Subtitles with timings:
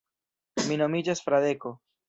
[0.69, 1.77] Mi nomiĝas Fradeko.